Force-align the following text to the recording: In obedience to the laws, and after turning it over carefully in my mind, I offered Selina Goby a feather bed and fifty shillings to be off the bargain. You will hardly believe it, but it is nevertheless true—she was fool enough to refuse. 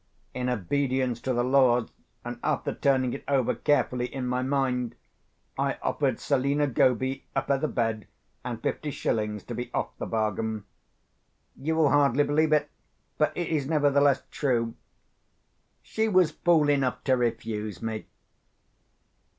In 0.33 0.49
obedience 0.49 1.21
to 1.21 1.31
the 1.31 1.43
laws, 1.43 1.89
and 2.25 2.39
after 2.43 2.73
turning 2.73 3.13
it 3.13 3.23
over 3.27 3.53
carefully 3.53 4.07
in 4.11 4.25
my 4.25 4.41
mind, 4.41 4.95
I 5.59 5.77
offered 5.83 6.19
Selina 6.19 6.65
Goby 6.65 7.27
a 7.35 7.43
feather 7.43 7.67
bed 7.67 8.07
and 8.43 8.59
fifty 8.63 8.89
shillings 8.89 9.43
to 9.43 9.53
be 9.53 9.69
off 9.75 9.89
the 9.99 10.07
bargain. 10.07 10.63
You 11.55 11.75
will 11.75 11.91
hardly 11.91 12.23
believe 12.23 12.51
it, 12.51 12.71
but 13.19 13.31
it 13.37 13.49
is 13.49 13.67
nevertheless 13.67 14.23
true—she 14.31 16.07
was 16.07 16.31
fool 16.31 16.67
enough 16.67 17.03
to 17.03 17.15
refuse. 17.15 17.79